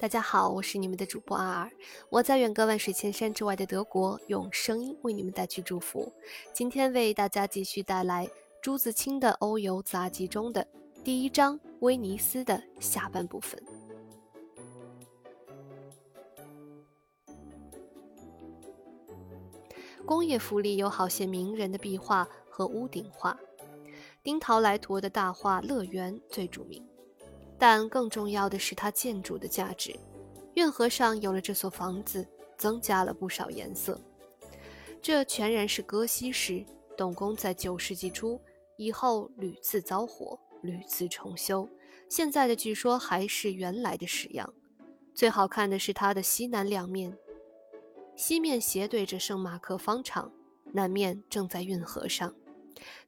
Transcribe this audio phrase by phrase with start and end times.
[0.00, 1.72] 大家好，我是你们的主播阿尔，
[2.08, 6.12] 我在远隔万水千山之外的德国，用声音为你们带去祝福。
[6.52, 8.30] 今天为大家继续带来
[8.62, 10.64] 朱自清的《欧游杂记》中的
[11.02, 13.60] 第一章《威尼斯》的下半部分。
[20.06, 23.36] 工业府里有好些名人的壁画和屋顶画，
[24.22, 26.86] 丁陶莱陀的大画《乐园》最著名。
[27.58, 29.94] 但更重要的是它建筑的价值。
[30.54, 32.26] 运河上有了这所房子，
[32.56, 34.00] 增加了不少颜色。
[35.00, 36.64] 这全然是哥西式，
[36.96, 38.40] 动工在九世纪初，
[38.76, 41.68] 以后屡次遭火，屡次重修。
[42.08, 44.52] 现在的据说还是原来的式样。
[45.14, 47.16] 最好看的是它的西南两面，
[48.16, 50.32] 西面斜对着圣马克方场，
[50.72, 52.34] 南面正在运河上。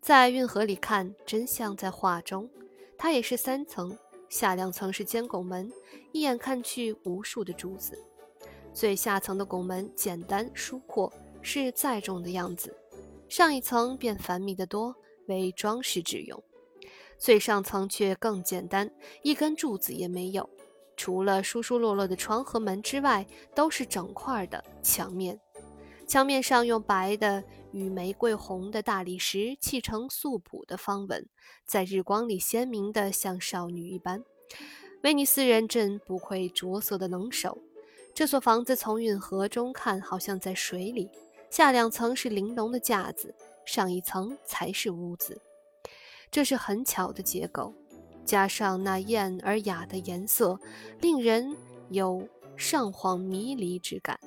[0.01, 2.51] 在运河里看，真像在画中。
[2.99, 3.97] 它也是三层。
[4.31, 5.71] 下两层是尖拱门，
[6.13, 7.99] 一眼看去无数的柱子。
[8.73, 12.71] 最下层的拱门简单疏阔，是载重的样子；
[13.29, 14.95] 上一层便繁密得多，
[15.27, 16.43] 为装饰之用。
[17.19, 18.91] 最上层却更简单，
[19.23, 20.49] 一根柱子也没有，
[20.97, 25.39] 除了疏疏落落的窗和门之外，都是整块的墙面。
[26.11, 31.29] 墙面上用白的与玫瑰红的大理石砌成素朴的方纹，
[31.65, 34.25] 在日光里鲜明的像少女一般。
[35.05, 37.57] 威尼斯人真不愧着色的能手。
[38.13, 41.09] 这所房子从运河中看，好像在水里。
[41.49, 43.33] 下两层是玲珑的架子，
[43.65, 45.41] 上一层才是屋子。
[46.29, 47.73] 这是很巧的结构，
[48.25, 50.59] 加上那艳而雅的颜色，
[51.01, 51.57] 令人
[51.89, 54.19] 有上恍迷离之感。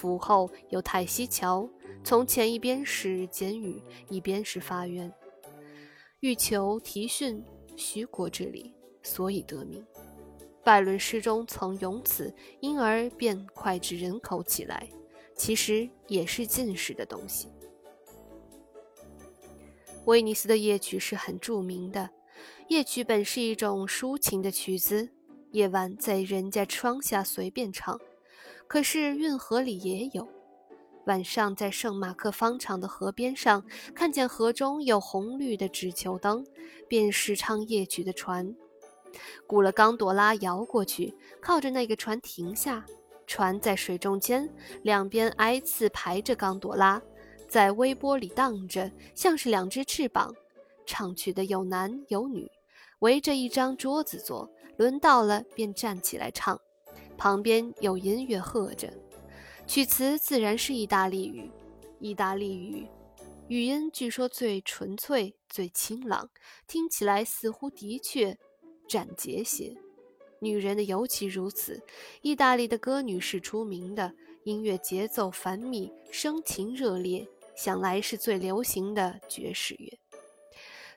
[0.00, 1.68] 府后有泰西桥，
[2.02, 5.12] 从前一边是监狱，一边是法院。
[6.20, 7.44] 欲求提训
[7.76, 9.84] 徐国之礼，所以得名。
[10.64, 14.88] 拜伦诗中曾咏此，因而便脍炙人口起来。
[15.34, 17.48] 其实也是进士的东西。
[20.06, 22.08] 威尼斯的夜曲是很著名的，
[22.68, 25.10] 夜曲本是一种抒情的曲子，
[25.52, 28.00] 夜晚在人家窗下随便唱。
[28.70, 30.28] 可是运河里也有，
[31.06, 33.64] 晚上在圣马克方场的河边上，
[33.96, 36.46] 看见河中有红绿的纸球灯，
[36.86, 38.54] 便是唱夜曲的船。
[39.48, 42.86] 雇了冈朵拉摇过去，靠着那个船停下，
[43.26, 44.48] 船在水中间，
[44.84, 47.02] 两边挨次排着冈朵拉，
[47.48, 50.32] 在微波里荡着，像是两只翅膀。
[50.86, 52.48] 唱曲的有男有女，
[53.00, 56.60] 围着一张桌子坐，轮到了便站起来唱。
[57.20, 58.90] 旁边有音乐和着，
[59.66, 61.50] 曲词自然是意大利语。
[61.98, 62.88] 意大利语
[63.48, 66.30] 语音据说最纯粹、最清朗，
[66.66, 68.38] 听起来似乎的确
[68.88, 69.76] 斩节些。
[70.38, 71.78] 女人的尤其如此。
[72.22, 74.14] 意大利的歌女是出名的，
[74.44, 79.92] 音乐节奏繁密，声情热烈，想来是最流行的爵士乐。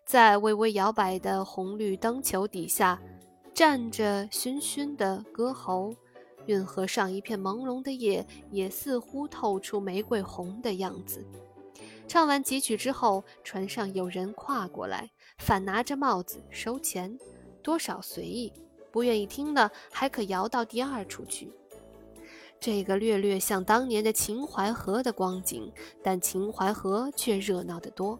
[0.05, 3.01] 在微微摇摆的红绿灯球底下，
[3.53, 5.94] 站着熏熏的歌喉。
[6.46, 11.26] 运河上一片朦胧的夜，也似乎透出玫瑰红的样子。
[12.08, 17.18] 唱完几曲之后，船上有人跨过来，反拿着帽子收钱，
[17.62, 18.52] 多少随意。
[18.92, 21.52] 不愿意听的，还可摇到第二处去。
[22.59, 25.72] 这个略略像当年的秦淮河的光景，
[26.03, 28.20] 但秦淮河却热闹得多。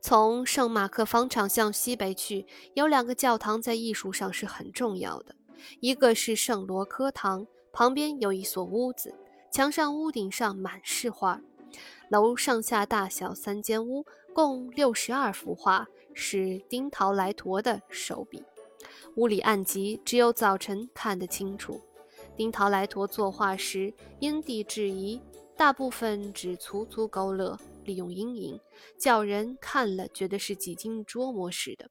[0.00, 5.36] 从圣马克方场向西北去，有两个教堂，在艺术上是很重要的。
[5.80, 9.14] 一个是圣罗科堂，旁边有一所屋子，
[9.50, 11.40] 墙上、屋顶上满是画。
[12.10, 18.42] 楼上下大小三间屋，共六十二幅画，是丁陶莱陀的手笔。
[19.16, 21.80] 屋里暗极，只有早晨看得清楚。
[22.36, 25.20] 丁陶莱陀作画时因地制宜，
[25.56, 28.60] 大部分只粗粗勾勒，利用阴影，
[28.98, 31.90] 叫人看了觉得是几经琢磨似的。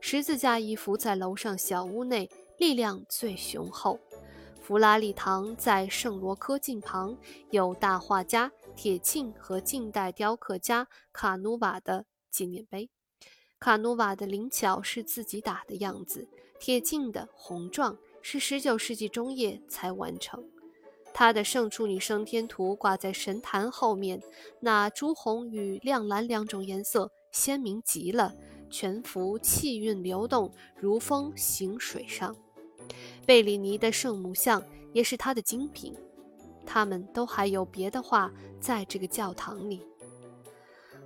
[0.00, 2.28] 十字架一幅在楼上小屋内。
[2.62, 3.98] 力量最雄厚。
[4.60, 7.18] 弗拉利堂在圣罗科近旁，
[7.50, 12.88] 有大画家铁庆和近代雕刻家卡努瓦的纪念碑。
[13.58, 16.28] 卡努瓦的灵巧是自己打的样子，
[16.60, 20.48] 铁庆的宏壮是19世纪中叶才完成。
[21.12, 24.22] 他的圣处女升天图挂在神坛后面，
[24.60, 28.32] 那朱红与亮蓝两种颜色鲜明极了，
[28.70, 32.36] 全幅气韵流动，如风行水上。
[33.26, 35.94] 贝里尼的圣母像也是他的精品，
[36.66, 39.80] 他们都还有别的画在这个教堂里。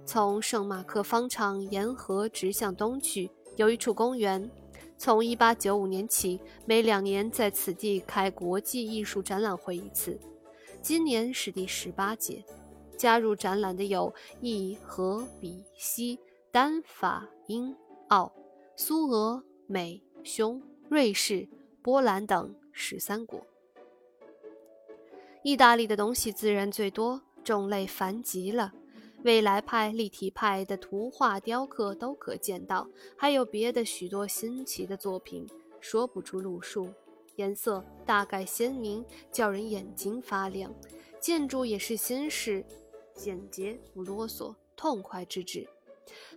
[0.04, 4.50] 从圣马克方场沿河直向东去，有一处公园，
[4.96, 10.18] 从1895年起，每两年在此地开国际艺术展览会一次，
[10.80, 12.44] 今年是第十八届。
[12.96, 16.18] 加入展览的有意、荷、比、西、
[16.50, 17.76] 丹、法、英、
[18.08, 18.32] 奥、
[18.74, 21.46] 苏俄、美、匈、瑞士、
[21.86, 23.46] 波兰等十三国。
[25.44, 28.72] 意大利的东西自然最多，种类繁极了。
[29.22, 35.46] 未来派、立体派的图画、雕刻都可见到，还有别的许多新奇的作品，
[35.78, 36.88] 说不出路数。
[37.36, 40.74] 颜色大概鲜明，叫人眼睛发亮。
[41.20, 42.64] 建筑也是新式。
[43.14, 45.64] 简洁不啰嗦，痛快之至。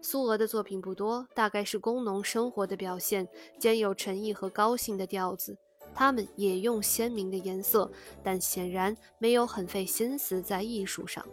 [0.02, 3.28] 苏俄的作品不多，大概是工农生活的表现，
[3.58, 5.58] 兼有诚意和高兴的调子。
[5.94, 7.92] 他们也用鲜明的颜色，
[8.24, 11.26] 但显然没有很费心思在艺术上，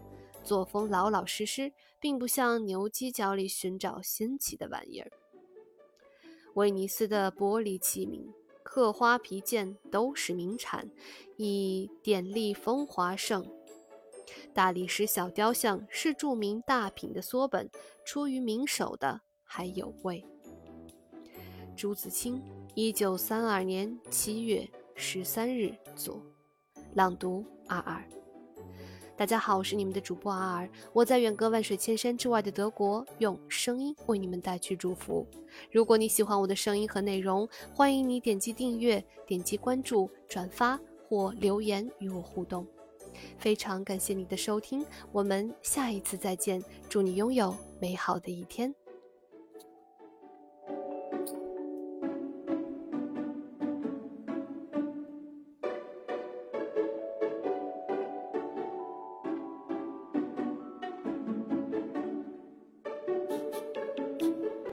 [0.43, 5.11] 作风老老实实，并不像牛犄角里寻找新奇的玩意儿。
[6.55, 8.33] 威尼斯的玻璃器皿、
[8.63, 10.91] 刻花皮件都是名产，
[11.37, 13.47] 以典丽风华盛。
[14.53, 17.71] 大理石小雕像是著名大品的缩本，
[18.05, 20.25] 出于名手的还有位。
[21.77, 22.43] 朱自清，
[22.75, 26.23] 一九三二年七月十三日作。
[26.95, 28.03] 朗读：二二。
[29.17, 35.27] 大家好，我是你们的主播阿尔，我在远隔万水千山之外的德国，用声音为你们带去祝福。
[35.71, 42.67] 如果你喜欢我的声音和内容，欢迎你点击订阅、点击关注、转发或留言与我互动。
[43.39, 48.75] 非常感谢你的收听，我们下一次再见，祝你拥有美好的一天。